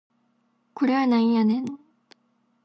[0.73, 1.65] これはなんやねん